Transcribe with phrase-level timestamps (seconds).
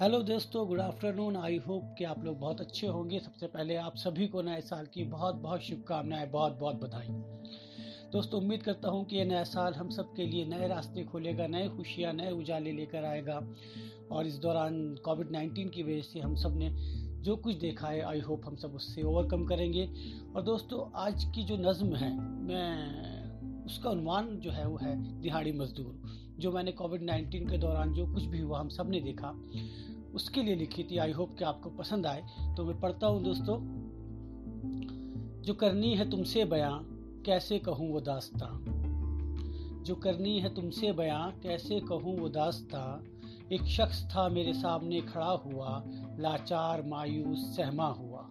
[0.00, 3.96] Hello दोस्तों, good afternoon. I hope कि आप लोग बहुत अच्छे होंगे। सबसे पहले आप
[3.96, 7.06] सभी को नए साल की बहुत बहुत शुभकामनाएँ, बहुत बहुत बधाई।
[8.12, 11.46] दोस्तों, उम्मीद करता हूँ कि ये नया साल हम सब के लिए नए रास्ते खोलेगा,
[11.46, 13.48] नए खुशियाँ, नए उजाले लेकर आएगा।
[14.12, 16.70] और इस दौरान कोविड 19 की वजह से हम सबने
[17.22, 19.90] जो कुछ देखा है आई होप हम सब उससे ओवरकम करेंगे।
[20.36, 25.52] और दोस्तों, आज की जो नज़म है, मैं उसका अनुमान जो है, वो है दिहाड़ी
[25.52, 29.34] मजदूर। जो मैंने कोविड 19 के दौरान जो कुछ भी हुआ, हम सबने देखा,
[30.14, 33.58] उसके लिए लिखी थी आई होप कि आपको पसंद आए। तो मैं पढ़ता हूँ दोस्तों,
[35.42, 36.78] जो करनी है तुमसे बयां,
[37.22, 38.64] कैसे कहूँ वो दास्ता?
[39.82, 43.04] जो करनी है तुमसे बयां, कैसे कहूँ वो दास्ता?
[43.52, 45.82] एक शख्स था मेरे सामने खड़ा हुआ,
[46.18, 48.30] लाचार, मायूस, सहमा हुआ।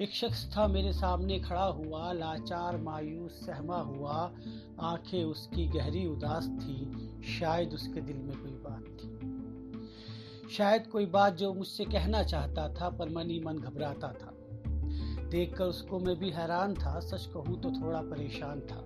[0.00, 4.32] एक शख्स था मेरे सामने खड़ा हुआ, लाचार, मायूस, सहमा हुआ।
[4.80, 9.18] आँखें उसकी गहरी उदास थी। शायद उसके दिल में कोई बात थी।
[10.50, 14.34] शायद कोई बात जो मुझसे कहना चाहता था, पर मन ही मन घबराता था।
[15.28, 18.84] देखकर उसको मैं भी हैरान था। सच कहूँ तो थोड़ा परेशान था।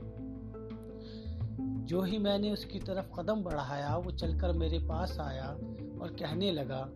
[1.86, 5.48] जो ही मैंने उसकी तरफ़ कदम बढ़ाया, वो चलकर मेरे पास आया
[6.02, 6.88] और कहने लगा,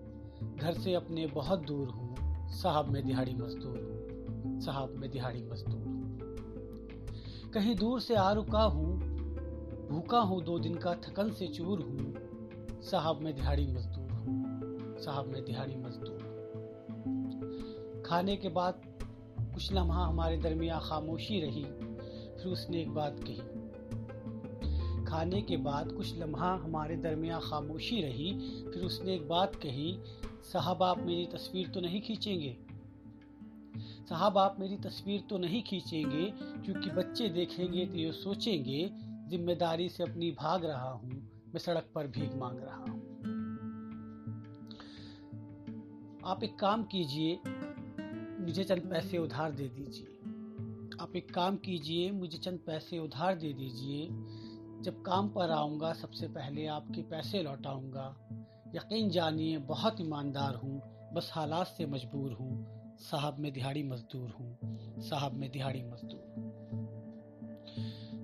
[0.56, 2.16] घर से अपने बहुत दूर हूँ।
[2.50, 4.05] साहब, मैं दिहाड़ी मजदूर हूँ।
[4.60, 5.94] साहब मैं दिहाड़ी मजदूर।
[7.54, 8.98] कहीं दूर से आ रुका हूँ,
[9.88, 15.26] भूखा हूँ, दो दिन का थकन से चूर हूँ। साहब मैं दिहाड़ी मजदूर हूँ, साहब
[15.26, 16.24] मैं दिहाड़ी मजदूर।
[18.06, 18.80] खाने के बाद
[19.54, 21.64] कुछ लम्हा हमारे दरमिया खामोशी रही,
[22.36, 23.40] फिर उसने एक बात कही।
[25.04, 28.32] खाने के बाद कुछ लम्हा हमारे दरमिया खामोशी रही,
[28.72, 29.98] फिर उसने एक बात कही,
[30.52, 32.56] साहब आप मेरी तस्वीर तो नहीं खींचेंगे?
[33.78, 36.32] साहब, आप मेरी तस्वीर तो नहीं खींचेंगे,
[36.64, 38.90] क्योंकि बच्चे देखेंगे तो ये सोचेंगे,
[39.28, 41.10] ज़िम्मेदारी से अपनी भाग रहा हूँ,
[41.46, 43.04] मैं सड़क पर भीख मांग रहा हूँ।
[46.24, 47.38] आप एक काम कीजिए,
[48.40, 50.06] मुझे चंद पैसे उधार दे दीजिए।
[51.00, 54.06] आप एक काम कीजिए, मुझे चंद पैसे उधार दे दीजिए।
[54.82, 58.16] जब काम पर आऊँगा, सबसे पहले आपके पैसे लौटाऊँगा।
[58.74, 60.80] यकीन जानिए, बहुत ईमानदार हूँ,
[61.14, 66.44] बस हालात से मजबूर हूँ। साहब मैं दिहाड़ी मजदूर हूँ, साहब मैं दिहाड़ी मजदूर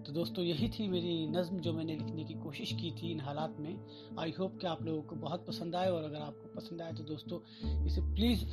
[0.07, 3.57] तो दोस्तों, यही थी मेरी नज़म जो मैंने लिखने की कोशिश की थी इन हालात
[3.61, 3.77] में।
[4.19, 7.05] आई होप कि आप लोगों को बहुत पसंद आए और अगर आपको पसंद आए तो
[7.05, 7.39] दोस्तों,
[7.87, 8.45] इसे प्लीज़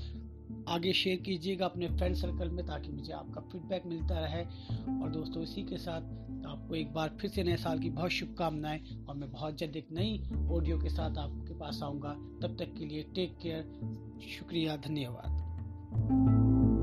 [0.67, 4.43] आगे शेयर कीजिएगा अपने फ्रेंड सर्कल में ताकि मुझे आपका फीडबैक मिलता रहे।
[5.01, 6.01] और दोस्तों, इसी के साथ
[6.47, 9.91] आपको एक बार फिर से नए साल की बहुत शुभकामनाएँ और मैं बहुत जल्द एक
[9.91, 13.63] नई ऑडियो के साथ आपके पास आऊँगा। तब तक के लिए टेक केयर
[14.29, 15.38] शुक्रिया, धन्यवाद।
[15.91, 16.78] Thank you.